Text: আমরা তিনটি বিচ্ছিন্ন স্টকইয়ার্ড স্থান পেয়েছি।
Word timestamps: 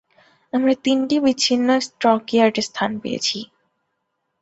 আমরা 0.53 0.73
তিনটি 0.85 1.15
বিচ্ছিন্ন 1.25 1.67
স্টকইয়ার্ড 1.87 2.55
স্থান 2.67 2.91
পেয়েছি। 3.03 3.39